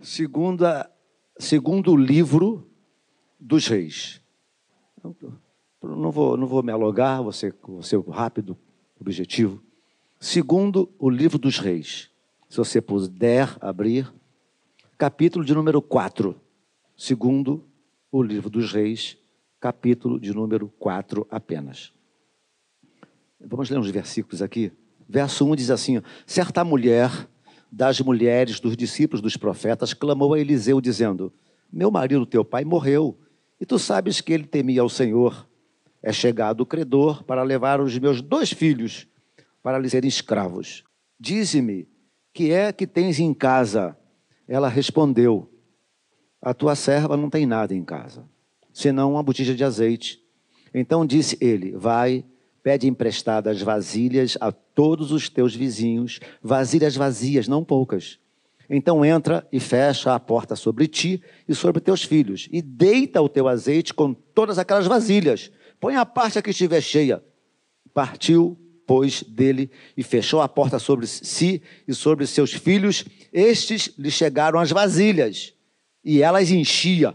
[0.00, 0.90] Segunda,
[1.38, 2.66] segundo livro
[3.38, 4.20] dos reis.
[5.82, 8.56] Não vou, não vou me alugar, vou ser, vou ser rápido,
[8.98, 9.62] objetivo.
[10.18, 12.10] Segundo o livro dos reis.
[12.48, 14.12] Se você puder abrir,
[14.96, 16.38] capítulo de número 4.
[16.96, 17.64] Segundo
[18.10, 19.16] o livro dos reis,
[19.60, 21.92] capítulo de número 4 apenas.
[23.38, 24.72] Vamos ler uns versículos aqui.
[25.08, 27.10] Verso 1 diz assim: Certa mulher
[27.70, 31.32] das mulheres dos discípulos dos profetas clamou a Eliseu, dizendo:
[31.72, 33.18] Meu marido, teu pai, morreu,
[33.60, 35.48] e tu sabes que ele temia ao Senhor.
[36.02, 39.06] É chegado o credor para levar os meus dois filhos
[39.62, 40.82] para lhe serem escravos.
[41.18, 41.86] Dize-me,
[42.32, 43.96] que é que tens em casa?
[44.48, 45.50] Ela respondeu:
[46.40, 48.24] A tua serva não tem nada em casa,
[48.72, 50.18] senão uma botija de azeite.
[50.72, 52.24] Então disse ele: Vai,
[52.62, 58.18] pede emprestadas vasilhas a todos os teus vizinhos, vasilhas vazias, não poucas.
[58.70, 63.28] Então entra e fecha a porta sobre ti e sobre teus filhos, e deita o
[63.28, 65.50] teu azeite com todas aquelas vasilhas.
[65.78, 67.22] Põe a parte que estiver cheia.
[67.92, 73.04] Partiu pois, dele e fechou a porta sobre si e sobre seus filhos.
[73.30, 75.52] Estes lhe chegaram as vasilhas
[76.02, 77.14] e elas enchia.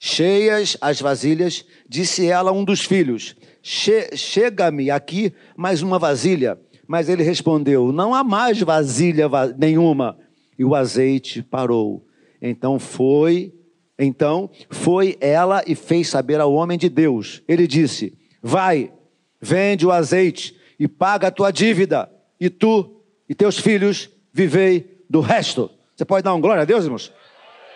[0.00, 6.58] Cheias as vasilhas, disse ela a um dos filhos: che Chega-me aqui mais uma vasilha.
[6.86, 10.18] Mas ele respondeu: Não há mais vasilha nenhuma.
[10.58, 12.06] E o azeite parou.
[12.40, 13.54] Então foi,
[13.98, 17.42] então foi ela e fez saber ao homem de Deus.
[17.48, 18.92] Ele disse: Vai,
[19.40, 22.10] vende o azeite e paga a tua dívida,
[22.40, 25.70] e tu e teus filhos vivei do resto.
[25.94, 27.12] Você pode dar um glória a Deus, irmãos?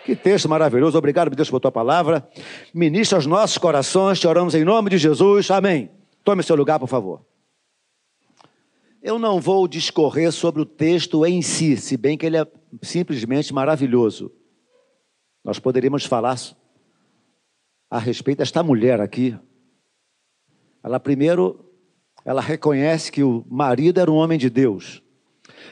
[0.05, 0.97] Que texto maravilhoso.
[0.97, 2.27] Obrigado, Deus, por tua palavra.
[2.73, 4.19] Ministra os nossos corações.
[4.19, 5.51] Te oramos em nome de Jesus.
[5.51, 5.89] Amém.
[6.23, 7.21] Tome seu lugar, por favor.
[9.07, 12.45] Eu não vou discorrer sobre o texto em si, se bem que ele é
[12.81, 14.29] simplesmente maravilhoso.
[15.45, 16.37] Nós poderíamos falar
[17.89, 19.33] a respeito desta mulher aqui.
[20.83, 21.71] Ela primeiro
[22.25, 25.01] ela reconhece que o marido era um homem de Deus.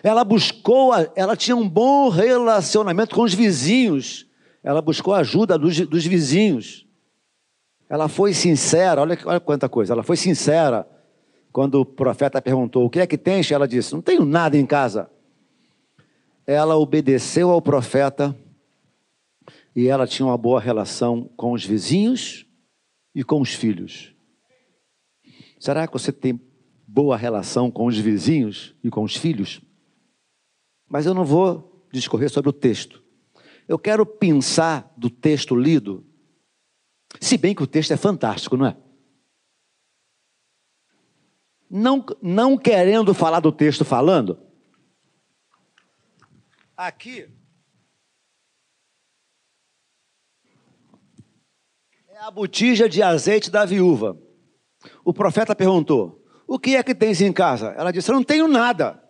[0.02, 4.26] Ela buscou, ela tinha um bom relacionamento com os vizinhos.
[4.64, 6.88] Ela buscou a ajuda dos, dos vizinhos.
[7.90, 9.92] Ela foi sincera, olha, olha quanta coisa.
[9.92, 10.88] Ela foi sincera
[11.56, 13.50] quando o profeta perguntou: O que é que tens?
[13.50, 15.10] Ela disse: Não tenho nada em casa.
[16.46, 18.38] Ela obedeceu ao profeta
[19.74, 22.46] e ela tinha uma boa relação com os vizinhos
[23.16, 24.14] e com os filhos.
[25.58, 26.38] Será que você tem
[26.86, 29.62] boa relação com os vizinhos e com os filhos?
[30.90, 33.02] Mas eu não vou discorrer sobre o texto.
[33.66, 36.06] Eu quero pensar do texto lido,
[37.22, 38.76] se bem que o texto é fantástico, não é?
[41.78, 44.40] Não, não querendo falar do texto falando,
[46.78, 47.28] aqui
[52.08, 54.18] é a botija de azeite da viúva.
[55.04, 57.76] O profeta perguntou: O que é que tens em casa?
[57.78, 59.04] Ela disse: Eu não tenho nada.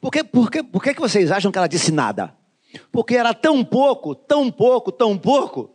[0.00, 2.36] Por que, por, que, por que vocês acham que ela disse nada?
[2.90, 5.72] Porque era tão pouco, tão pouco, tão pouco,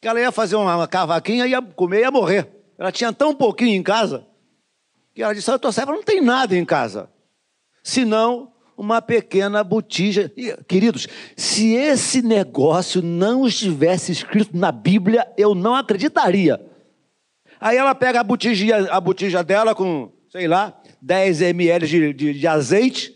[0.00, 2.48] que ela ia fazer uma cavaquinha, ia comer e ia morrer.
[2.78, 4.26] Ela tinha tão pouquinho em casa,
[5.18, 7.10] que ela disse: A tua serva não tem nada em casa,
[7.82, 10.32] senão uma pequena botija.
[10.36, 16.64] E, queridos, se esse negócio não estivesse escrito na Bíblia, eu não acreditaria.
[17.60, 22.34] Aí ela pega a botija, a botija dela com, sei lá, 10 ml de, de,
[22.34, 23.12] de azeite.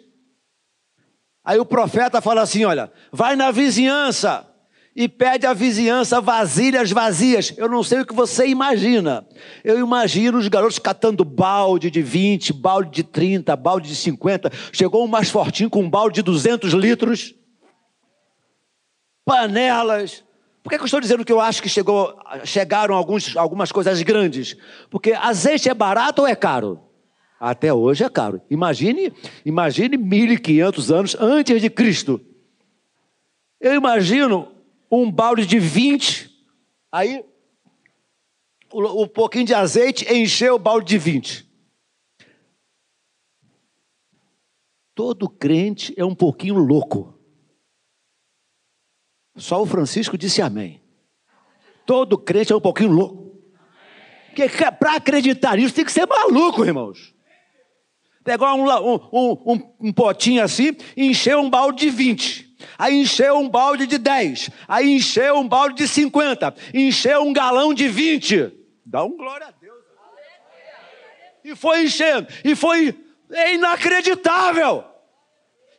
[1.45, 4.52] Aí o profeta fala assim: olha, vai na vizinhança
[4.95, 7.55] e pede à vizinhança vasilhas vazias.
[7.57, 9.27] Eu não sei o que você imagina.
[9.65, 14.51] Eu imagino os garotos catando balde de 20, balde de 30, balde de 50.
[14.73, 17.35] Chegou um mais fortinho com um balde de 200 litros.
[19.25, 20.23] Panelas,
[20.63, 22.15] por que, que eu estou dizendo que eu acho que chegou,
[22.45, 24.57] chegaram alguns, algumas coisas grandes?
[24.91, 26.81] Porque azeite é barato ou é caro?
[27.41, 28.41] Até hoje é caro.
[28.51, 29.13] Imagine,
[29.45, 32.21] imagine 1500 anos antes de Cristo.
[33.61, 34.52] Eu imagino
[34.93, 36.31] um balde de 20,
[36.93, 37.25] aí
[38.71, 41.51] o, o pouquinho de azeite encheu o balde de 20.
[44.95, 47.19] Todo crente é um pouquinho louco.
[49.35, 50.83] Só o Francisco disse amém.
[51.87, 53.23] Todo crente é um pouquinho louco.
[54.27, 54.47] Porque
[54.79, 57.15] para acreditar nisso tem que ser maluco, irmãos.
[58.23, 62.52] Pegar um, um, um, um potinho assim e encher um balde de 20.
[62.79, 64.51] Aí encheu um balde de 10.
[64.69, 66.55] Aí encheu um balde de 50.
[66.75, 68.53] Encheu um galão de 20.
[68.85, 69.83] Dá um glória a Deus.
[71.45, 72.29] E foi enchendo.
[72.45, 72.99] E foi.
[73.31, 74.85] É inacreditável.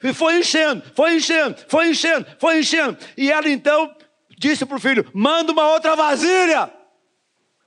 [0.03, 2.97] E foi enchendo, foi enchendo, foi enchendo, foi enchendo.
[3.15, 3.95] E ela então
[4.37, 6.71] disse para o filho: manda uma outra vasilha.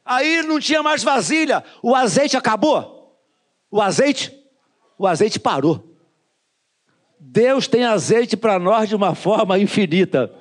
[0.05, 3.19] Aí não tinha mais vasilha, o azeite acabou.
[3.71, 4.33] O azeite,
[4.99, 5.96] o azeite parou.
[7.19, 10.33] Deus tem azeite para nós de uma forma infinita.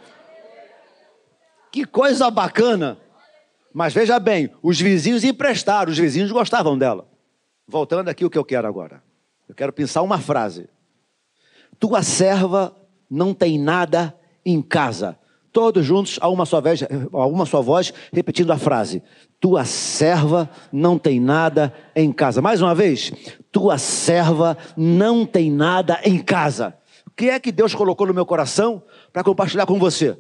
[1.72, 2.98] Que coisa bacana.
[3.74, 7.08] Mas veja bem, os vizinhos emprestaram, os vizinhos gostavam dela.
[7.68, 9.04] Voltando aqui o que eu quero agora.
[9.48, 10.70] Eu quero pensar uma frase.
[11.80, 12.76] Tua serva
[13.10, 15.20] não tem nada em casa.
[15.56, 19.02] Todos juntos, a uma só vez, a uma só voz, repetindo a frase:
[19.40, 22.42] Tua serva não tem nada em casa.
[22.42, 23.14] Mais uma vez,
[23.54, 26.78] tua serva não tem nada em casa.
[27.08, 30.20] O que é que Deus colocou no meu coração para compartilhar com você?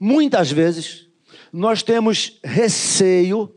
[0.00, 1.06] Muitas vezes
[1.52, 3.54] nós temos receio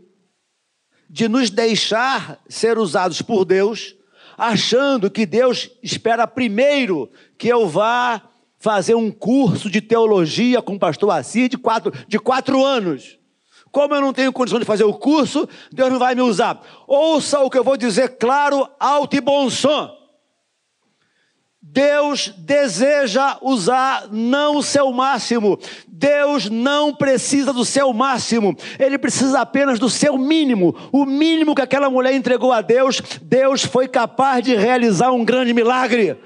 [1.09, 3.95] de nos deixar ser usados por Deus,
[4.37, 8.21] achando que Deus espera primeiro que eu vá
[8.57, 13.17] fazer um curso de teologia com o pastor Assis de quatro, de quatro anos.
[13.71, 16.59] Como eu não tenho condição de fazer o curso, Deus não vai me usar.
[16.87, 19.95] Ouça o que eu vou dizer claro, alto e bom som.
[21.61, 25.59] Deus deseja usar não o seu máximo.
[25.87, 28.55] Deus não precisa do seu máximo.
[28.79, 30.75] Ele precisa apenas do seu mínimo.
[30.91, 35.53] O mínimo que aquela mulher entregou a Deus, Deus foi capaz de realizar um grande
[35.53, 36.17] milagre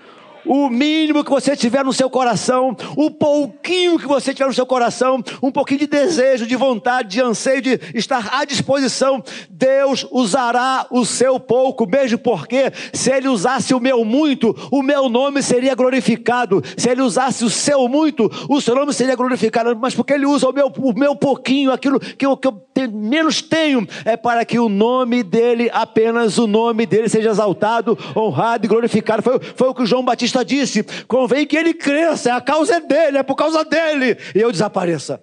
[0.46, 4.66] o mínimo que você tiver no seu coração, o pouquinho que você tiver no seu
[4.66, 10.86] coração, um pouquinho de desejo, de vontade, de anseio, de estar à disposição, Deus usará
[10.90, 15.76] o seu pouco, mesmo porque se Ele usasse o meu muito, o meu nome seria
[15.76, 20.26] glorificado, se Ele usasse o seu muito, o seu nome seria glorificado, mas porque Ele
[20.26, 22.62] usa o meu, o meu pouquinho, aquilo que eu, que eu
[22.92, 28.66] menos tenho, é para que o nome dEle, apenas o nome dEle seja exaltado, honrado
[28.66, 29.22] e glorificado.
[29.22, 33.18] Foi, foi o que João Batista Disse: convém que ele cresça, a causa é dele,
[33.18, 35.22] é por causa dele, e eu desapareça.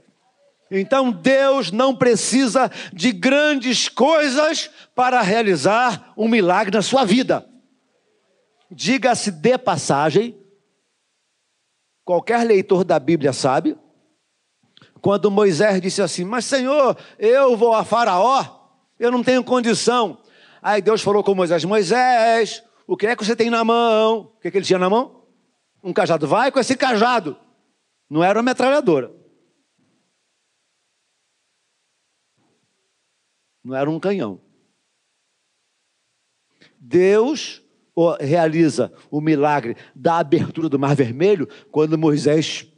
[0.71, 7.49] Então Deus não precisa de grandes coisas para realizar um milagre na sua vida.
[8.71, 10.39] Diga-se de passagem,
[12.05, 13.77] qualquer leitor da Bíblia sabe,
[15.01, 18.45] quando Moisés disse assim: Mas Senhor, eu vou a Faraó,
[18.99, 20.19] eu não tenho condição.
[20.61, 24.21] Aí Deus falou com Moisés: Moisés, o que é que você tem na mão?
[24.21, 25.27] O que, é que ele tinha na mão?
[25.85, 26.27] Um cajado.
[26.27, 27.39] Vai com esse cajado.
[28.09, 29.15] Não era uma metralhadora.
[33.63, 34.41] Não era um canhão.
[36.81, 37.63] Deus
[38.21, 42.73] realiza o milagre da abertura do Mar Vermelho quando Moisés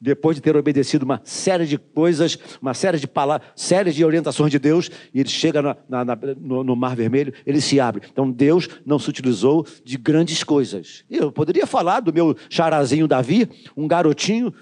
[0.00, 4.50] depois de ter obedecido uma série de coisas, uma série de palavras, série de orientações
[4.50, 8.08] de Deus, e ele chega na, na, na, no, no, Mar Vermelho, ele se abre.
[8.10, 11.04] Então Deus não se utilizou de grandes coisas.
[11.10, 14.52] Eu poderia falar do meu charazinho Davi, um garotinho,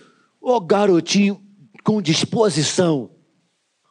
[0.41, 1.41] o garotinho
[1.85, 3.11] com disposição,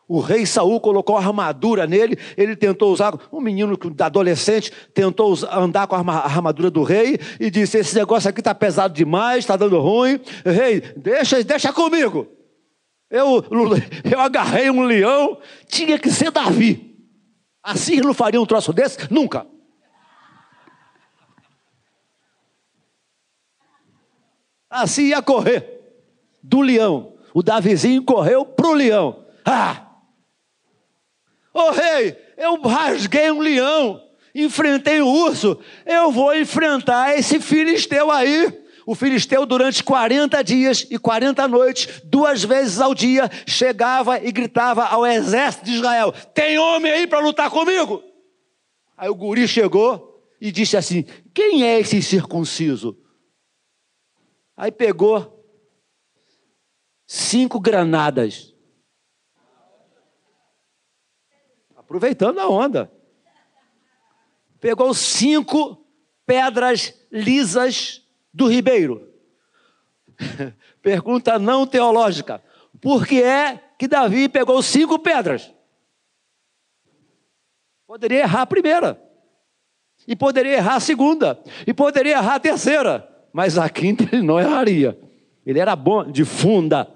[0.07, 5.95] o rei Saul colocou armadura nele, ele tentou usar, um menino adolescente tentou andar com
[5.95, 10.19] a armadura do rei e disse: Esse negócio aqui está pesado demais, está dando ruim.
[10.45, 12.25] Rei, deixa, deixa comigo.
[13.09, 13.43] Eu,
[14.09, 15.37] eu agarrei um leão,
[15.67, 16.95] tinha que ser Davi.
[17.61, 19.11] Assim não faria um troço desse?
[19.11, 19.45] Nunca.
[24.69, 25.81] Assim ia correr
[26.41, 27.13] do leão.
[27.33, 29.25] O Davizinho correu para o leão.
[29.45, 29.86] Ah!
[31.57, 33.99] Ô oh, rei, eu rasguei um leão,
[34.35, 38.63] enfrentei o urso, eu vou enfrentar esse filisteu aí.
[38.85, 44.85] O filisteu, durante 40 dias e 40 noites, duas vezes ao dia, chegava e gritava
[44.85, 48.03] ao exército de Israel: Tem homem aí para lutar comigo?
[48.95, 52.95] Aí o guri chegou e disse assim: Quem é esse circunciso?
[54.55, 55.43] Aí pegou
[57.07, 58.53] cinco granadas
[61.87, 62.91] aproveitando a onda.
[64.59, 65.85] Pegou cinco
[66.25, 69.07] pedras lisas do ribeiro.
[70.83, 72.43] Pergunta não teológica.
[72.81, 75.53] Por que é que Davi pegou cinco pedras?
[77.87, 79.01] Poderia errar a primeira.
[80.05, 81.41] E poderia errar a segunda.
[81.65, 83.07] E poderia errar a terceira.
[83.31, 84.99] Mas a quinta ele não erraria.
[85.45, 86.91] Ele era bom de funda.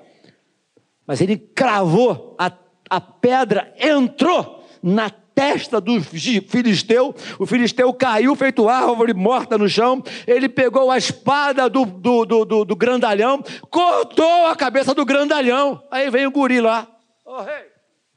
[1.07, 2.51] Mas ele cravou, a,
[2.89, 10.03] a pedra entrou na testa do filisteu, o filisteu caiu feito árvore morta no chão,
[10.27, 15.81] ele pegou a espada do, do, do, do, do grandalhão, cortou a cabeça do grandalhão,
[15.89, 16.87] aí vem o guri lá,
[17.25, 17.65] ô oh, rei,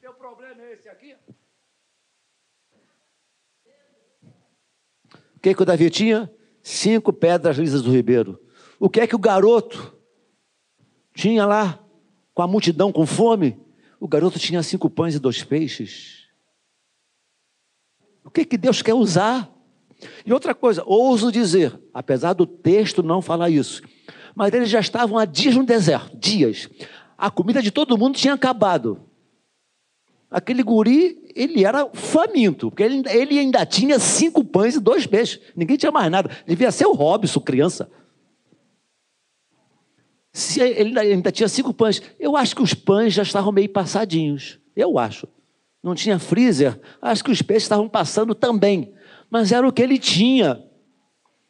[0.01, 1.15] teu problema é esse aqui?
[5.35, 6.29] O que, que o Davi tinha?
[6.65, 8.41] cinco pedras lisas do ribeiro.
[8.79, 9.95] O que é que o garoto
[11.13, 11.79] tinha lá,
[12.33, 13.63] com a multidão com fome?
[13.99, 16.24] O garoto tinha cinco pães e dois peixes.
[18.35, 19.49] Que, que Deus quer usar?
[20.25, 23.81] E outra coisa, ouso dizer, apesar do texto não falar isso,
[24.35, 26.67] mas eles já estavam há dias no deserto, dias.
[27.17, 28.99] A comida de todo mundo tinha acabado.
[30.29, 35.39] Aquele guri, ele era faminto, porque ele, ele ainda tinha cinco pães e dois peixes.
[35.55, 36.29] Ninguém tinha mais nada.
[36.45, 37.89] Devia ser o Robson, criança.
[40.33, 42.01] Se ele ainda tinha cinco pães.
[42.19, 44.59] Eu acho que os pães já estavam meio passadinhos.
[44.75, 45.25] Eu acho.
[45.85, 46.79] Não tinha freezer.
[46.99, 48.91] Acho que os peixes estavam passando também.
[49.29, 50.59] Mas era o que ele tinha.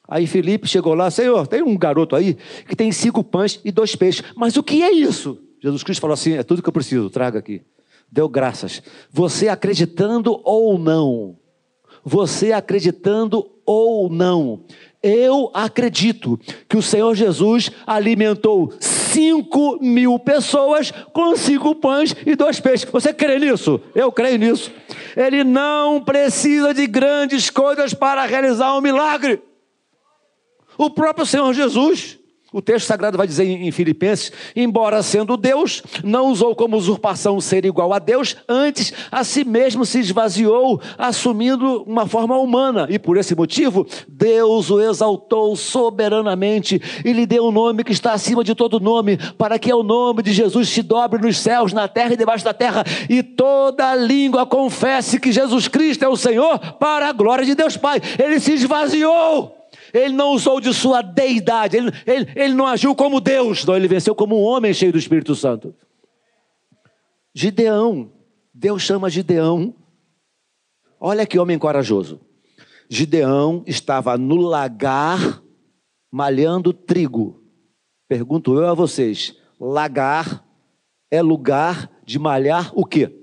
[0.09, 2.37] Aí Felipe chegou lá, Senhor, tem um garoto aí
[2.67, 4.25] que tem cinco pães e dois peixes.
[4.35, 5.41] Mas o que é isso?
[5.63, 7.61] Jesus Cristo falou assim: é tudo que eu preciso, traga aqui.
[8.11, 8.83] Deu graças.
[9.09, 11.37] Você acreditando ou não,
[12.03, 14.65] você acreditando ou não,
[15.05, 22.59] eu acredito que o Senhor Jesus alimentou cinco mil pessoas com cinco pães e dois
[22.59, 22.89] peixes.
[22.89, 23.79] Você crê nisso?
[23.93, 24.71] Eu creio nisso.
[25.15, 29.43] Ele não precisa de grandes coisas para realizar um milagre.
[30.75, 32.17] O próprio Senhor Jesus,
[32.55, 37.65] o texto sagrado vai dizer em Filipenses: embora sendo Deus, não usou como usurpação ser
[37.65, 43.17] igual a Deus, antes a si mesmo se esvaziou, assumindo uma forma humana, e por
[43.17, 48.55] esse motivo, Deus o exaltou soberanamente e lhe deu um nome que está acima de
[48.55, 52.17] todo nome, para que o nome de Jesus se dobre nos céus, na terra e
[52.17, 57.11] debaixo da terra, e toda língua confesse que Jesus Cristo é o Senhor, para a
[57.11, 58.01] glória de Deus Pai.
[58.17, 59.64] Ele se esvaziou
[59.99, 63.87] ele não usou de sua deidade, ele, ele, ele não agiu como Deus, não, ele
[63.87, 65.73] venceu como um homem cheio do Espírito Santo.
[67.33, 68.11] Gideão,
[68.53, 69.73] Deus chama Gideão.
[70.99, 72.19] Olha que homem corajoso.
[72.89, 75.41] Gideão estava no lagar
[76.11, 77.41] malhando trigo.
[78.07, 80.45] Pergunto eu a vocês: lagar
[81.09, 83.13] é lugar de malhar o quê?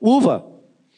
[0.00, 0.44] Uva.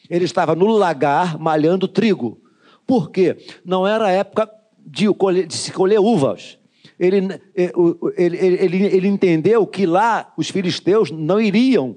[0.09, 2.41] Ele estava no lagar malhando trigo.
[2.85, 3.37] Por quê?
[3.63, 4.58] Não era época
[4.89, 5.07] de,
[5.45, 6.57] de se colher uvas.
[6.99, 7.71] Ele, eh,
[8.17, 11.95] ele, ele, ele entendeu que lá os filisteus não iriam,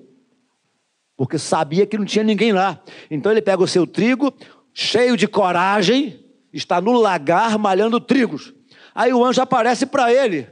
[1.17, 2.81] porque sabia que não tinha ninguém lá.
[3.11, 4.33] Então ele pega o seu trigo,
[4.73, 8.55] cheio de coragem, está no lagar malhando trigos.
[8.95, 10.47] Aí o anjo aparece para ele.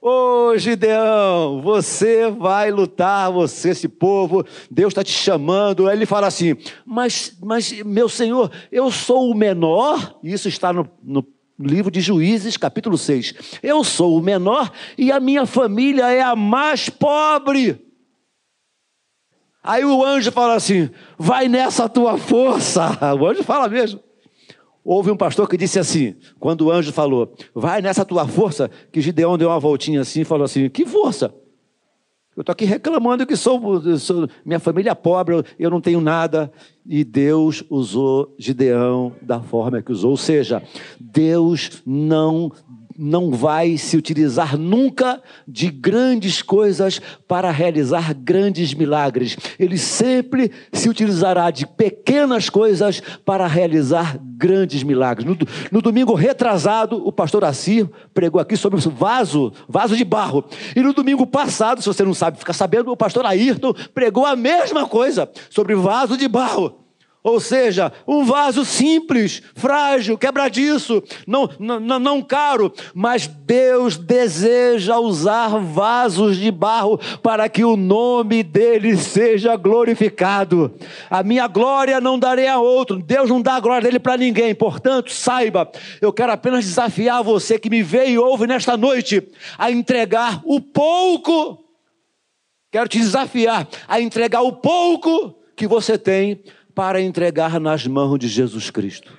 [0.00, 5.88] Ô oh, Gideão, você vai lutar, você, esse povo, Deus está te chamando.
[5.88, 10.88] Aí ele fala assim: mas, mas, meu senhor, eu sou o menor, isso está no
[11.02, 11.26] no
[11.58, 13.60] livro de Juízes, capítulo 6.
[13.62, 17.80] Eu sou o menor e a minha família é a mais pobre.
[19.62, 22.98] Aí o anjo fala assim: vai nessa tua força.
[23.18, 24.00] O anjo fala mesmo.
[24.84, 29.00] Houve um pastor que disse assim, quando o anjo falou, vai nessa tua força, que
[29.00, 31.34] Gideão deu uma voltinha assim e falou assim: que força?
[32.36, 36.52] Eu estou aqui reclamando que sou, sou, minha família é pobre, eu não tenho nada.
[36.84, 40.10] E Deus usou Gideão da forma que usou.
[40.10, 40.62] Ou seja,
[41.00, 42.52] Deus não
[42.98, 49.36] não vai se utilizar nunca de grandes coisas para realizar grandes milagres.
[49.58, 55.26] Ele sempre se utilizará de pequenas coisas para realizar grandes milagres.
[55.26, 55.36] No,
[55.70, 60.44] no domingo retrasado, o pastor Assir pregou aqui sobre o vaso, vaso de barro.
[60.74, 64.36] E no domingo passado, se você não sabe, fica sabendo, o pastor Ayrton pregou a
[64.36, 66.85] mesma coisa sobre vaso de barro.
[67.26, 75.58] Ou seja, um vaso simples, frágil, quebradiço, não, não, não caro, mas Deus deseja usar
[75.58, 80.72] vasos de barro para que o nome dele seja glorificado.
[81.10, 84.54] A minha glória não darei a outro, Deus não dá a glória dele para ninguém,
[84.54, 85.68] portanto, saiba,
[86.00, 89.20] eu quero apenas desafiar você que me vê e ouve nesta noite
[89.58, 91.58] a entregar o pouco,
[92.70, 96.40] quero te desafiar a entregar o pouco que você tem
[96.76, 99.10] para entregar nas mãos de Jesus Cristo.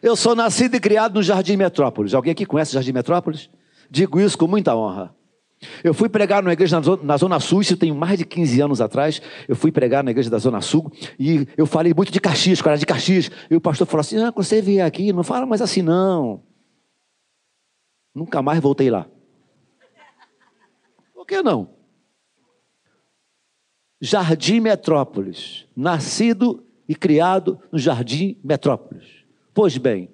[0.00, 2.14] Eu sou nascido e criado no Jardim Metrópolis.
[2.14, 3.50] Alguém aqui conhece o Jardim Metrópolis?
[3.90, 5.12] Digo isso com muita honra.
[5.82, 9.20] Eu fui pregar numa igreja na Zona Sul, isso tem mais de 15 anos atrás.
[9.48, 12.78] Eu fui pregar na igreja da Zona Sul e eu falei muito de Caxias, cara,
[12.78, 13.28] de Caxias.
[13.50, 16.40] E o pastor falou assim: ah, quando você vier aqui, não fala mais assim, não.
[18.14, 19.08] Nunca mais voltei lá.
[21.12, 21.73] Por que não?
[24.04, 29.24] Jardim Metrópolis, nascido e criado no Jardim Metrópolis.
[29.54, 30.10] Pois bem,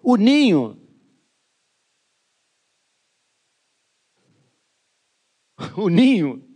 [0.00, 0.80] o ninho
[5.76, 6.48] o ninho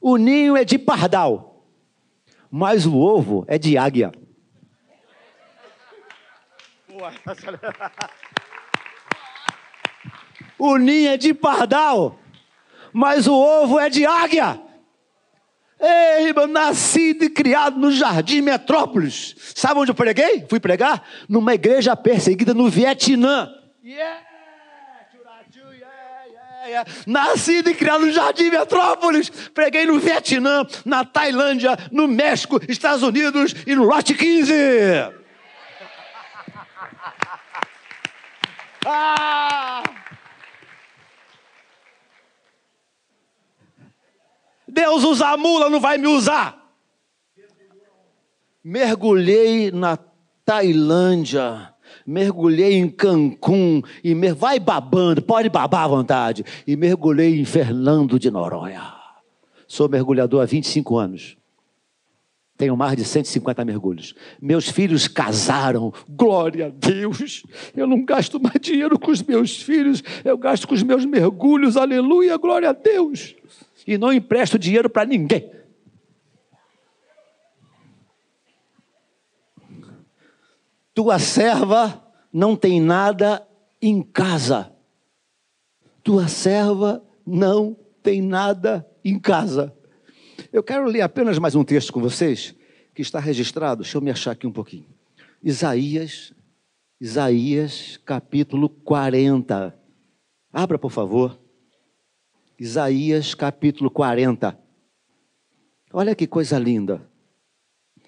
[0.00, 1.64] o ninho é de pardal,
[2.50, 4.10] mas o ovo é de águia.
[10.58, 12.18] O ninho é de pardal,
[12.92, 14.60] mas o ovo é de águia.
[15.80, 19.36] Ei, irmão, nascido e criado no Jardim Metrópolis.
[19.54, 20.44] Sabe onde eu preguei?
[20.48, 21.02] Fui pregar?
[21.28, 23.48] Numa igreja perseguida no Vietnã.
[23.84, 24.28] Yeah!
[27.06, 29.30] Nascido e criado no Jardim Metrópolis.
[29.30, 34.52] Preguei no Vietnã, na Tailândia, no México, Estados Unidos e no Lote 15.
[38.90, 39.82] Ah!
[44.68, 46.56] Deus usa a mula, não vai me usar.
[48.62, 49.96] Mergulhei na
[50.44, 51.74] Tailândia
[52.08, 54.34] mergulhei em Cancún, e mer...
[54.34, 58.94] vai babando, pode babar à vontade, e mergulhei em Fernando de Noronha.
[59.66, 61.36] Sou mergulhador há 25 anos.
[62.56, 64.14] Tenho mais de 150 mergulhos.
[64.40, 67.44] Meus filhos casaram, glória a Deus.
[67.76, 71.76] Eu não gasto mais dinheiro com os meus filhos, eu gasto com os meus mergulhos,
[71.76, 73.36] aleluia, glória a Deus.
[73.88, 75.50] E não empresto dinheiro para ninguém.
[80.92, 83.48] Tua serva não tem nada
[83.80, 84.70] em casa.
[86.04, 89.74] Tua serva não tem nada em casa.
[90.52, 92.54] Eu quero ler apenas mais um texto com vocês,
[92.94, 94.84] que está registrado, deixa eu me achar aqui um pouquinho.
[95.42, 96.34] Isaías,
[97.00, 99.74] Isaías capítulo 40.
[100.52, 101.47] Abra, por favor.
[102.60, 104.58] Isaías capítulo 40.
[105.92, 107.08] Olha que coisa linda.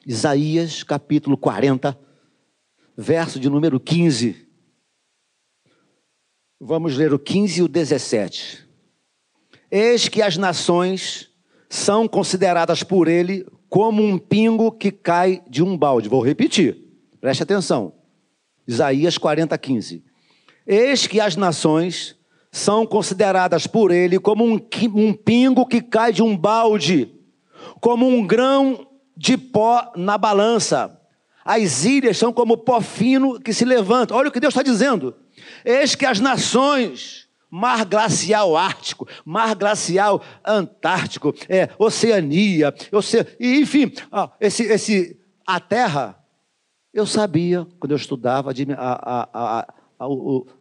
[0.05, 1.97] Isaías capítulo 40
[2.97, 4.49] verso de número 15.
[6.61, 8.67] Vamos ler o 15 e o 17.
[9.71, 11.31] Eis que as nações
[11.69, 16.09] são consideradas por ele como um pingo que cai de um balde.
[16.09, 16.77] Vou repetir,
[17.21, 17.95] preste atenção.
[18.67, 20.05] Isaías 40, 15.
[20.67, 22.20] Eis que as nações
[22.53, 24.61] são consideradas por ele como um,
[24.95, 27.13] um pingo que cai de um balde,
[27.81, 30.99] como um grão de pó na balança.
[31.45, 34.15] As ilhas são como pó fino que se levanta.
[34.15, 35.15] Olha o que Deus está dizendo.
[35.65, 43.27] Eis que as nações, mar glacial ártico, mar glacial antártico, é, Oceania, oce...
[43.39, 46.23] enfim, ó, esse, esse, a Terra,
[46.93, 49.67] eu sabia, quando eu estudava a, a, a,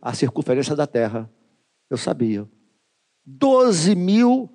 [0.02, 1.30] a circunferência da Terra,
[1.90, 2.48] eu sabia.
[3.26, 4.50] 12 mil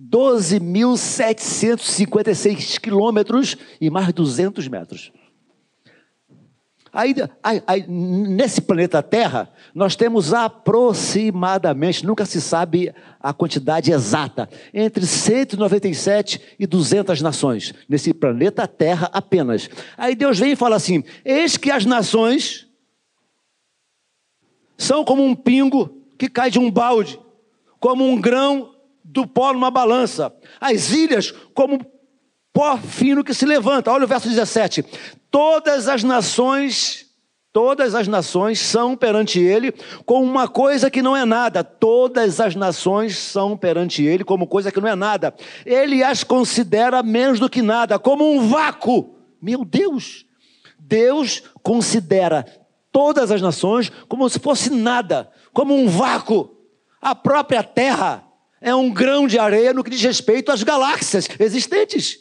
[0.00, 5.10] 12.756 quilômetros e mais 200 metros.
[6.92, 14.48] Aí, aí, aí, nesse planeta Terra, nós temos aproximadamente, nunca se sabe a quantidade exata,
[14.72, 19.68] entre 197 e 200 nações, nesse planeta Terra apenas.
[19.96, 22.68] Aí Deus vem e fala assim: Eis que as nações
[24.78, 27.18] são como um pingo que cai de um balde,
[27.78, 28.74] como um grão
[29.04, 31.78] do pó numa balança, as ilhas como
[32.52, 33.92] pó fino que se levanta.
[33.92, 34.84] Olha o verso 17.
[35.30, 37.06] Todas as nações,
[37.52, 39.72] todas as nações são perante ele
[40.06, 41.62] como uma coisa que não é nada.
[41.62, 45.34] Todas as nações são perante ele como coisa que não é nada.
[45.66, 49.16] Ele as considera menos do que nada, como um vácuo.
[49.42, 50.24] Meu Deus!
[50.78, 52.46] Deus considera
[52.94, 56.56] todas as nações como se fosse nada, como um vácuo.
[57.02, 58.24] A própria terra
[58.60, 62.20] é um grão de areia no que diz respeito às galáxias existentes.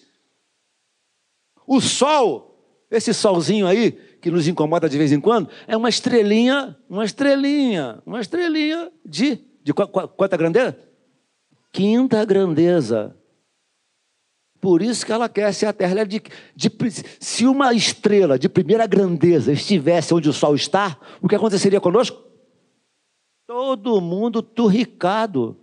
[1.67, 2.59] O sol,
[2.89, 8.01] esse solzinho aí, que nos incomoda de vez em quando, é uma estrelinha, uma estrelinha,
[8.03, 10.75] uma estrelinha de, de quanta grandeza?
[11.71, 13.15] Quinta grandeza.
[14.63, 15.99] Por isso que ela quer ser a Terra.
[15.99, 16.23] É de,
[16.55, 16.71] de,
[17.19, 22.23] se uma estrela de primeira grandeza estivesse onde o Sol está, o que aconteceria conosco?
[23.45, 25.57] Todo mundo turricado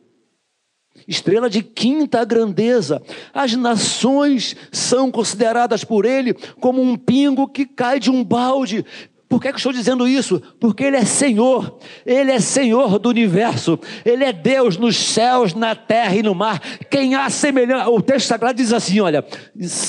[1.08, 3.02] estrela de quinta grandeza.
[3.32, 8.84] As nações são consideradas por ele como um pingo que cai de um balde.
[9.30, 10.42] Por que, é que estou dizendo isso?
[10.58, 15.76] Porque Ele é Senhor, Ele é Senhor do universo, Ele é Deus nos céus, na
[15.76, 16.60] terra e no mar.
[16.90, 19.24] Quem há semelhança, o texto sagrado diz assim: olha,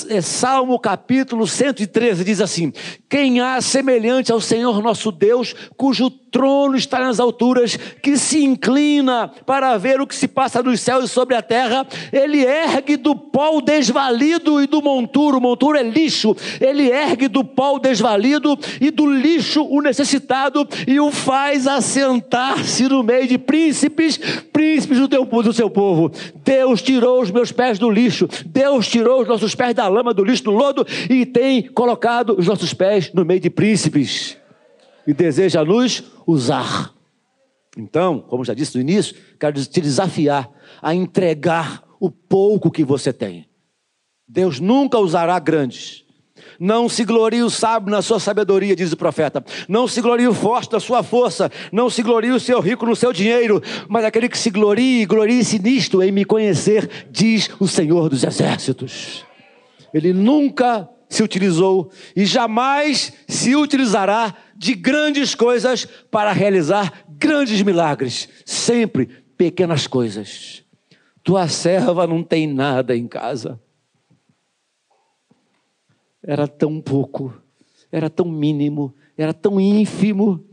[0.08, 2.72] é Salmo capítulo 113 diz assim:
[3.10, 9.30] Quem há semelhante ao Senhor nosso Deus, cujo trono está nas alturas, que se inclina
[9.44, 11.86] para ver o que se passa nos céus e sobre a terra.
[12.10, 16.34] Ele ergue do pó desvalido e do monturo, monturo é lixo.
[16.58, 23.02] Ele ergue do pó desvalido e do lixo o necessitado e o faz assentar-se no
[23.02, 24.18] meio de príncipes,
[24.52, 26.10] príncipes do, teu, do seu povo.
[26.42, 30.24] Deus tirou os meus pés do lixo, Deus tirou os nossos pés da lama, do
[30.24, 34.41] lixo, do lodo e tem colocado os nossos pés no meio de príncipes.
[35.06, 36.92] E deseja nos usar.
[37.76, 43.12] Então, como já disse no início, quero te desafiar a entregar o pouco que você
[43.12, 43.46] tem.
[44.28, 46.04] Deus nunca usará grandes.
[46.58, 49.44] Não se glorie o sábio na sua sabedoria, diz o profeta.
[49.68, 51.50] Não se glorie o forte na sua força.
[51.70, 53.62] Não se glorie o seu rico no seu dinheiro.
[53.88, 59.24] Mas aquele que se glorie, glorie-se nisto, em me conhecer, diz o Senhor dos Exércitos.
[59.92, 68.28] Ele nunca se utilizou e jamais se utilizará de grandes coisas para realizar grandes milagres.
[68.46, 70.64] Sempre pequenas coisas.
[71.20, 73.60] Tua serva não tem nada em casa.
[76.22, 77.36] Era tão pouco,
[77.90, 80.46] era tão mínimo, era tão ínfimo,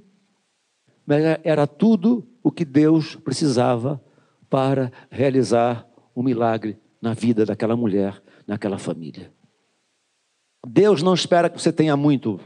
[1.06, 4.04] mas era tudo o que Deus precisava
[4.50, 9.32] para realizar um milagre na vida daquela mulher, naquela família.
[10.68, 12.40] Deus não espera que você tenha muito.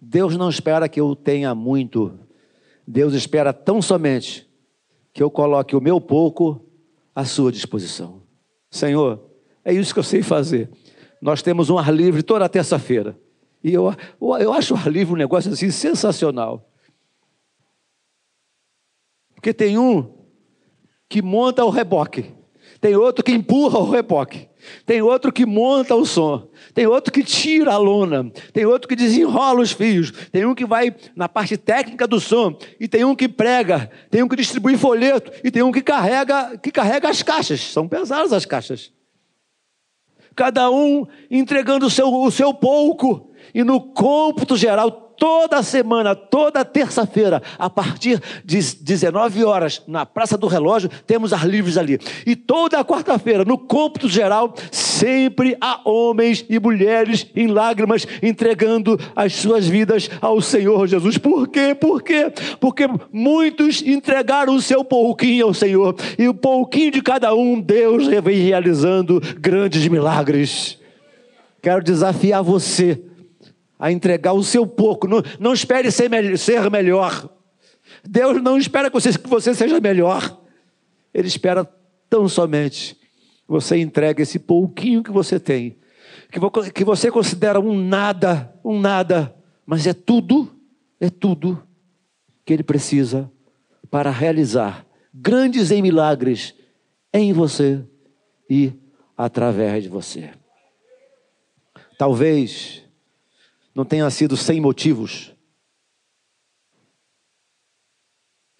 [0.00, 2.18] Deus não espera que eu tenha muito.
[2.86, 4.48] Deus espera tão somente
[5.12, 6.64] que eu coloque o meu pouco
[7.14, 8.22] à sua disposição.
[8.70, 9.22] Senhor,
[9.64, 10.70] é isso que eu sei fazer.
[11.20, 13.18] Nós temos um ar livre toda terça-feira.
[13.62, 16.70] E eu, eu acho o ar livre um negócio assim sensacional.
[19.34, 20.14] Porque tem um
[21.08, 22.32] que monta o reboque,
[22.80, 24.48] tem outro que empurra o reboque,
[24.86, 28.96] tem outro que monta o som, tem outro que tira a lona, tem outro que
[28.96, 33.14] desenrola os fios, tem um que vai na parte técnica do som, e tem um
[33.14, 37.22] que prega, tem um que distribui folheto, e tem um que carrega, que carrega as
[37.22, 37.60] caixas.
[37.60, 38.90] São pesadas as caixas.
[40.34, 46.64] Cada um entregando o seu, o seu pouco, e no cômputo geral, toda semana, toda
[46.64, 52.00] terça-feira, a partir de 19 horas, na Praça do Relógio, temos ar livres ali.
[52.26, 59.34] E toda quarta-feira, no cômputo geral, sempre há homens e mulheres em lágrimas entregando as
[59.34, 61.18] suas vidas ao Senhor Jesus.
[61.18, 61.74] Por quê?
[61.74, 62.32] Por quê?
[62.58, 68.06] Porque muitos entregaram o seu pouquinho ao Senhor, e o pouquinho de cada um, Deus
[68.06, 70.78] vem realizando grandes milagres.
[71.60, 73.09] Quero desafiar você
[73.80, 75.08] a entregar o seu pouco.
[75.08, 77.28] Não, não espere ser, me ser melhor.
[78.06, 80.38] Deus não espera que você, que você seja melhor.
[81.12, 81.64] Ele espera
[82.08, 85.78] tão somente que você entregue esse pouquinho que você tem,
[86.30, 90.54] que, que você considera um nada, um nada, mas é tudo,
[91.00, 91.66] é tudo
[92.44, 93.30] que Ele precisa
[93.90, 96.54] para realizar grandes em milagres
[97.12, 97.82] em você
[98.48, 98.72] e
[99.16, 100.30] através de você.
[101.98, 102.79] Talvez
[103.74, 105.34] não tenha sido sem motivos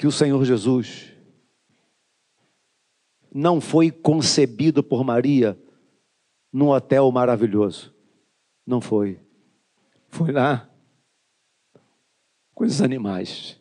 [0.01, 1.13] que o Senhor Jesus
[3.31, 5.61] não foi concebido por Maria
[6.53, 7.95] num hotel maravilhoso.
[8.67, 9.21] Não foi.
[10.09, 10.69] Foi lá
[12.55, 13.61] com os animais.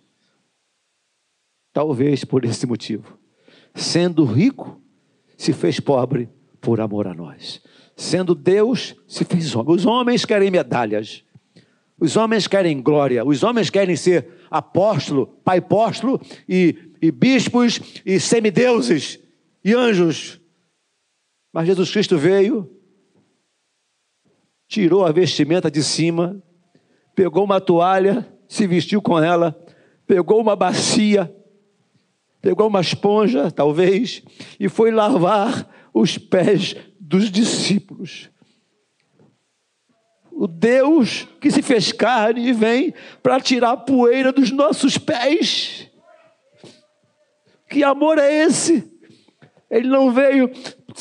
[1.71, 3.17] Talvez por esse motivo.
[3.75, 4.81] Sendo rico,
[5.37, 7.61] se fez pobre por amor a nós.
[7.95, 9.75] Sendo Deus, se fez homem.
[9.75, 11.23] Os homens querem medalhas.
[11.99, 18.19] Os homens querem glória, os homens querem ser apóstolo, pai apóstolo e, e bispos e
[18.19, 19.19] semideuses
[19.63, 20.39] e anjos.
[21.51, 22.71] Mas Jesus Cristo veio,
[24.67, 26.41] tirou a vestimenta de cima,
[27.13, 29.59] pegou uma toalha, se vestiu com ela,
[30.07, 31.33] pegou uma bacia,
[32.41, 34.23] pegou uma esponja, talvez,
[34.59, 38.29] e foi lavar os pés dos discípulos
[40.39, 45.91] o Deus que se fez carne e vem para tirar a poeira dos nossos pés.
[47.67, 48.89] Que amor é esse?
[49.69, 50.49] Ele não veio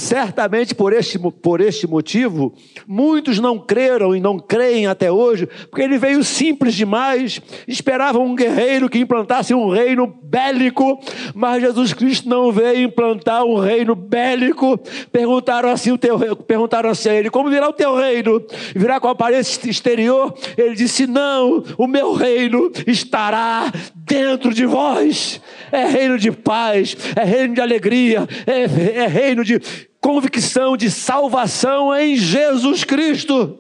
[0.09, 2.55] Certamente por este, por este motivo,
[2.87, 8.35] muitos não creram e não creem até hoje, porque ele veio simples demais, esperavam um
[8.35, 10.99] guerreiro que implantasse um reino bélico,
[11.35, 14.81] mas Jesus Cristo não veio implantar um reino bélico.
[15.12, 18.42] Perguntaram assim, o teu, perguntaram assim a ele: como virá o teu reino?
[18.75, 20.35] Virá com a aparência exterior?
[20.57, 25.38] Ele disse: não, o meu reino estará dentro de vós.
[25.71, 29.61] É reino de paz, é reino de alegria, é, é reino de
[30.01, 33.59] convicção de salvação em Jesus Cristo.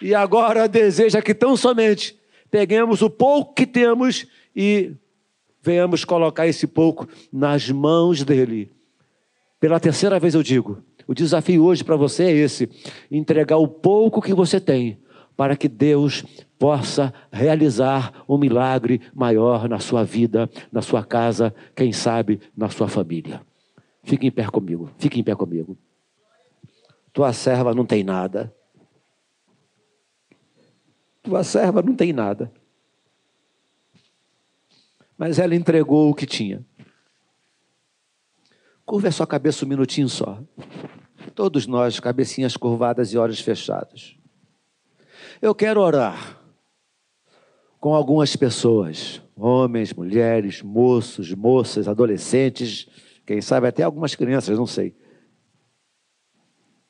[0.00, 2.18] E agora deseja que tão somente
[2.50, 4.92] peguemos o pouco que temos e
[5.62, 8.72] venhamos colocar esse pouco nas mãos dele.
[9.58, 12.68] Pela terceira vez eu digo: o desafio hoje para você é esse:
[13.10, 14.98] entregar o pouco que você tem,
[15.36, 16.24] para que Deus
[16.58, 22.88] possa realizar um milagre maior na sua vida, na sua casa, quem sabe na sua
[22.88, 23.40] família.
[24.02, 25.76] Fique em pé comigo, fique em pé comigo.
[27.12, 28.54] Tua serva não tem nada.
[31.22, 32.52] Tua serva não tem nada.
[35.18, 36.64] mas ela entregou o que tinha.
[38.86, 40.42] Curva a sua cabeça um minutinho só.
[41.34, 44.18] Todos nós, cabecinhas curvadas e olhos fechados.
[45.42, 46.40] Eu quero orar
[47.78, 52.88] com algumas pessoas, homens, mulheres, moços, moças, adolescentes,
[53.30, 54.92] quem sabe até algumas crianças, não sei.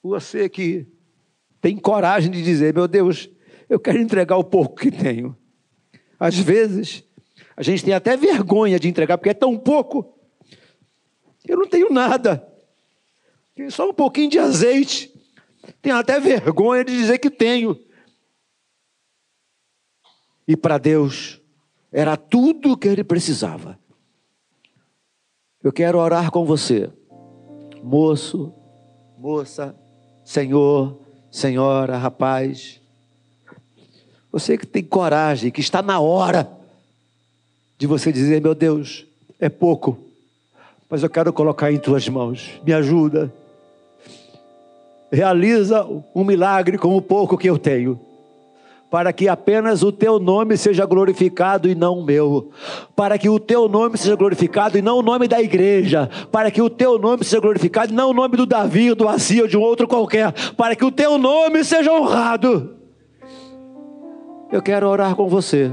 [0.03, 0.87] Você que
[1.61, 3.29] tem coragem de dizer, meu Deus,
[3.68, 5.37] eu quero entregar o pouco que tenho.
[6.18, 7.05] Às vezes,
[7.55, 10.18] a gente tem até vergonha de entregar, porque é tão pouco.
[11.46, 12.42] Eu não tenho nada.
[13.55, 15.12] Tenho só um pouquinho de azeite.
[15.83, 17.79] Tenho até vergonha de dizer que tenho.
[20.48, 21.38] E para Deus,
[21.92, 23.79] era tudo o que ele precisava.
[25.62, 26.88] Eu quero orar com você,
[27.82, 28.50] moço,
[29.18, 29.74] moça,
[30.24, 30.98] senhor,
[31.30, 32.80] senhora, rapaz.
[34.32, 36.50] Você que tem coragem, que está na hora
[37.76, 39.06] de você dizer: Meu Deus,
[39.38, 39.98] é pouco,
[40.88, 43.30] mas eu quero colocar em tuas mãos, me ajuda.
[45.12, 48.00] Realiza um milagre com o pouco que eu tenho
[48.90, 52.50] para que apenas o teu nome seja glorificado e não o meu,
[52.96, 56.61] para que o teu nome seja glorificado e não o nome da igreja, para que
[56.61, 59.57] o teu nome seja glorificado e não o nome do Davi, do Assi ou de
[59.57, 62.76] um outro qualquer, para que o teu nome seja honrado.
[64.50, 65.72] Eu quero orar com você.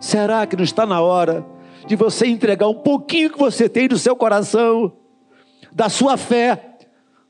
[0.00, 1.46] Será que não está na hora
[1.86, 4.92] de você entregar um pouquinho que você tem do seu coração,
[5.72, 6.78] da sua fé?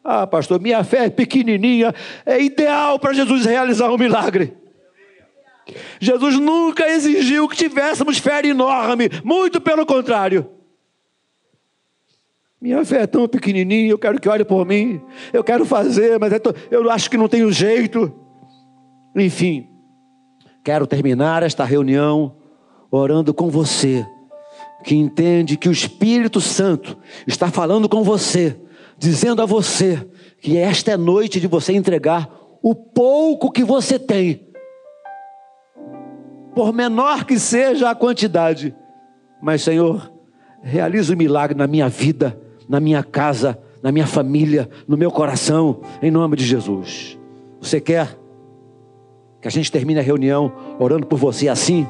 [0.03, 1.94] Ah, pastor, minha fé é pequenininha,
[2.25, 4.65] é ideal para Jesus realizar um milagre.
[6.00, 10.48] Jesus nunca exigiu que tivéssemos fé enorme, muito pelo contrário.
[12.61, 15.00] Minha fé é tão pequenininha, eu quero que olhe por mim,
[15.33, 18.12] eu quero fazer, mas é eu acho que não tenho jeito.
[19.14, 19.68] Enfim,
[20.64, 22.37] quero terminar esta reunião
[22.90, 24.07] orando com você,
[24.85, 28.59] que entende que o Espírito Santo está falando com você,
[28.96, 30.09] dizendo a você
[30.40, 32.31] que esta é noite de você entregar
[32.62, 34.45] o pouco que você tem
[36.56, 38.74] por menor que seja a quantidade.
[39.42, 40.10] Mas, Senhor,
[40.62, 45.10] realiza o um milagre na minha vida, na minha casa, na minha família, no meu
[45.10, 47.18] coração, em nome de Jesus.
[47.60, 48.18] Você quer
[49.42, 51.86] que a gente termine a reunião orando por você assim?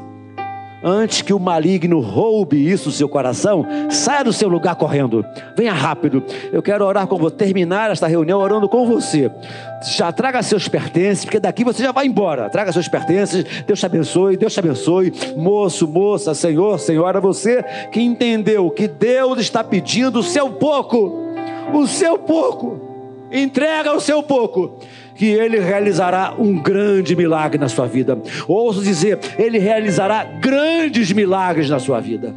[0.88, 5.26] Antes que o maligno roube isso do seu coração, saia do seu lugar correndo.
[5.56, 6.22] Venha rápido.
[6.52, 9.28] Eu quero orar com você, terminar esta reunião orando com você.
[9.96, 12.48] Já traga seus pertences, porque daqui você já vai embora.
[12.48, 13.44] Traga seus pertences.
[13.66, 15.12] Deus te abençoe, Deus te abençoe.
[15.36, 21.34] Moço, moça, senhor, senhora, você que entendeu que Deus está pedindo o seu pouco.
[21.74, 22.80] O seu pouco.
[23.32, 24.78] Entrega o seu pouco
[25.16, 28.18] que ele realizará um grande milagre na sua vida.
[28.46, 32.34] Ouço dizer, ele realizará grandes milagres na sua vida.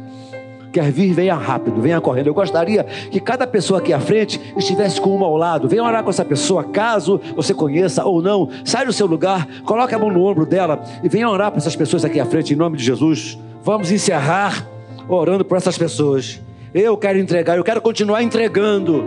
[0.72, 2.28] Quer vir, venha rápido, venha correndo.
[2.28, 5.68] Eu gostaria que cada pessoa aqui à frente estivesse com uma ao lado.
[5.68, 8.48] Venha orar com essa pessoa, caso você conheça ou não.
[8.64, 11.74] Sai do seu lugar, coloque a mão no ombro dela e venha orar para essas
[11.74, 13.36] pessoas aqui à frente, em nome de Jesus.
[13.62, 14.64] Vamos encerrar
[15.08, 16.40] orando por essas pessoas.
[16.72, 19.04] Eu quero entregar, eu quero continuar entregando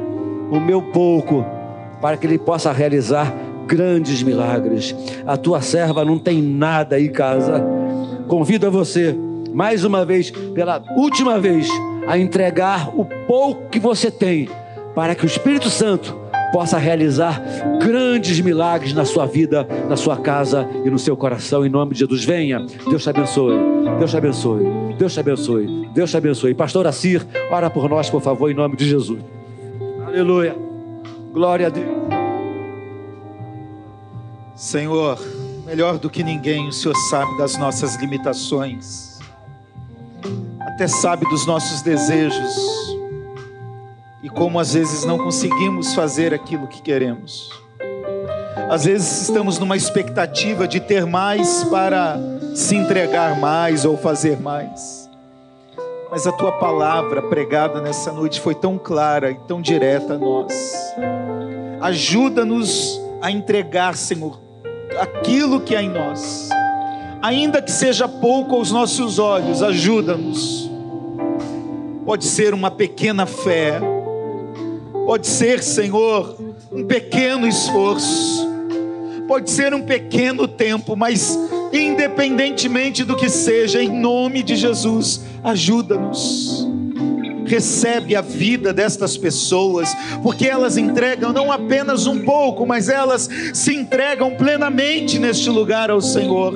[0.51, 1.45] o meu pouco
[2.01, 3.33] para que Ele possa realizar
[3.67, 4.95] grandes milagres.
[5.26, 7.63] A tua serva não tem nada em casa.
[8.28, 9.15] Convido a você,
[9.54, 11.67] mais uma vez, pela última vez,
[12.08, 14.49] a entregar o pouco que você tem,
[14.95, 16.23] para que o Espírito Santo
[16.54, 17.41] possa realizar
[17.82, 22.02] grandes milagres na sua vida, na sua casa e no seu coração, em nome de
[22.02, 22.23] Jesus.
[22.23, 23.56] Venha, Deus te abençoe,
[23.97, 24.63] Deus te abençoe,
[24.97, 26.54] Deus te abençoe, Deus te abençoe.
[26.54, 29.19] Pastor Assir, ora por nós, por favor, em nome de Jesus.
[30.06, 30.56] Aleluia,
[31.34, 32.12] glória a Deus.
[34.56, 35.20] Senhor,
[35.66, 39.18] melhor do que ninguém, o Senhor sabe das nossas limitações,
[40.60, 42.56] até sabe dos nossos desejos
[44.22, 47.50] e como às vezes não conseguimos fazer aquilo que queremos.
[48.70, 52.18] Às vezes estamos numa expectativa de ter mais para
[52.56, 55.10] se entregar mais ou fazer mais.
[56.10, 60.54] Mas a tua palavra pregada nessa noite foi tão clara e tão direta a nós.
[61.82, 64.42] Ajuda-nos a entregar, Senhor,
[65.00, 66.50] aquilo que há em nós,
[67.22, 70.69] ainda que seja pouco aos nossos olhos, ajuda-nos.
[72.06, 73.80] Pode ser uma pequena fé,
[75.06, 76.38] pode ser, Senhor,
[76.72, 78.46] um pequeno esforço,
[79.28, 81.39] pode ser um pequeno tempo, mas
[81.72, 86.67] independentemente do que seja, em nome de Jesus, ajuda-nos
[87.45, 93.75] recebe a vida destas pessoas, porque elas entregam não apenas um pouco, mas elas se
[93.75, 96.53] entregam plenamente neste lugar ao Senhor.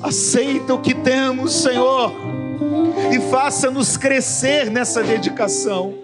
[0.00, 2.12] Aceita o que temos, Senhor.
[3.12, 5.94] e faça-nos crescer nessa dedicação.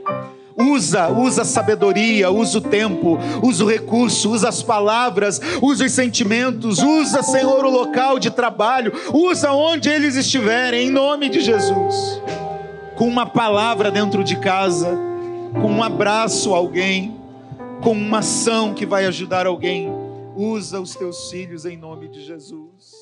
[0.56, 5.92] Usa, usa a sabedoria, usa o tempo, usa o recurso, usa as palavras, usa os
[5.92, 12.20] sentimentos, usa, Senhor, o local de trabalho, usa onde eles estiverem, em nome de Jesus.
[12.96, 14.96] Com uma palavra dentro de casa,
[15.60, 17.20] com um abraço a alguém,
[17.82, 19.90] com uma ação que vai ajudar alguém.
[20.36, 22.93] Usa os teus filhos em nome de Jesus.